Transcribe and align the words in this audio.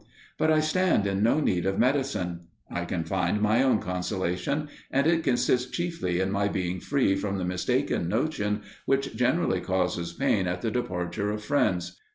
But 0.39 0.49
I 0.49 0.61
stand 0.61 1.05
in 1.05 1.21
no 1.21 1.39
need 1.39 1.67
of 1.67 1.77
medicine. 1.77 2.47
I 2.71 2.85
can 2.85 3.03
find 3.03 3.39
my 3.39 3.61
own 3.61 3.77
consolation, 3.77 4.67
and 4.89 5.05
it 5.05 5.23
consists 5.23 5.69
chiefly 5.69 6.19
in 6.19 6.31
my 6.31 6.47
being 6.47 6.79
free 6.79 7.15
from 7.15 7.37
the 7.37 7.45
mistaken 7.45 8.09
notion 8.09 8.63
which 8.87 9.15
generally 9.15 9.61
causes 9.61 10.11
pain 10.11 10.47
at 10.47 10.61
the 10.63 10.71
departure 10.71 11.29
of 11.29 11.43
friends. 11.43 11.99